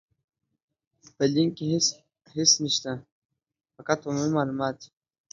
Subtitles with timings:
[1.15, 1.65] په لينک کې
[2.33, 2.91] هيڅ نشته،
[3.75, 4.89] فقط عمومي مالومات دي.